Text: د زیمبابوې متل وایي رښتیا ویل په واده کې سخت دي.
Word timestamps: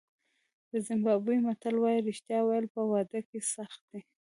د 0.71 0.71
زیمبابوې 0.87 1.37
متل 1.45 1.75
وایي 1.79 2.01
رښتیا 2.09 2.39
ویل 2.43 2.65
په 2.75 2.81
واده 2.91 3.19
کې 3.29 3.39
سخت 3.55 3.81
دي. 3.91 4.01